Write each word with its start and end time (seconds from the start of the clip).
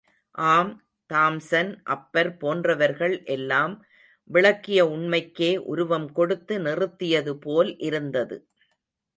ஆம், 0.35 0.71
தாம்ஸன், 1.09 1.69
அப்பர் 1.95 2.37
போன்றவர்கள் 2.37 3.15
எல்லாம் 3.27 3.73
விளக்கிய 4.29 4.81
உண்மைக்கே 4.87 5.51
உருவம் 5.65 6.09
கொடுத்து 6.11 6.55
நிறுத்தியது 6.59 7.33
போல் 7.39 7.71
இருந்தது. 7.79 8.37